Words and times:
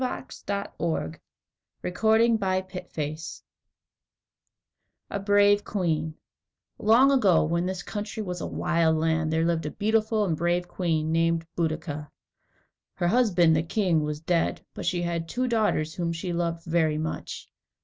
[Illustration: 0.01 0.73
Queen 1.79 2.39
Boadicea] 2.39 3.41
=A 5.11 5.19
Brave 5.19 5.63
Queen= 5.63 6.15
Long 6.79 7.11
ago, 7.11 7.43
when 7.43 7.67
this 7.67 7.83
country 7.83 8.23
was 8.23 8.41
a 8.41 8.47
wild 8.47 8.97
land, 8.97 9.31
there 9.31 9.45
lived 9.45 9.67
a 9.67 9.69
beautiful 9.69 10.25
and 10.25 10.35
brave 10.35 10.67
queen 10.67 11.11
named 11.11 11.45
Boadicea. 11.55 12.09
Her 12.95 13.07
husband, 13.09 13.55
the 13.55 13.61
king, 13.61 14.01
was 14.01 14.19
dead, 14.19 14.65
but 14.73 14.87
she 14.87 15.03
had 15.03 15.29
two 15.29 15.47
daughters 15.47 15.93
whom 15.93 16.11
she 16.11 16.33
loved 16.33 16.65
very 16.65 16.97
much. 16.97 17.51